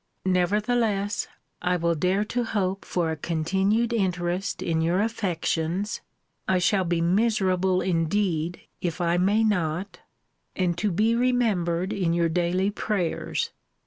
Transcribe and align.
Nevertheless, 0.25 1.27
I 1.61 1.77
will 1.77 1.93
dare 1.93 2.25
to 2.25 2.43
hope 2.43 2.85
for 2.85 3.11
a 3.11 3.15
continued 3.15 3.93
interest 3.93 4.63
in 4.63 4.81
your 4.81 4.99
affections 4.99 6.01
[I 6.47 6.57
shall 6.57 6.85
be 6.85 7.01
miserable 7.01 7.81
indeed 7.81 8.61
if 8.81 8.99
I 8.99 9.17
may 9.17 9.43
not!] 9.43 9.99
and 10.55 10.75
to 10.79 10.89
be 10.89 11.13
remembered 11.13 11.93
in 11.93 12.13
your 12.13 12.29
daily 12.29 12.71
prayers. 12.71 13.51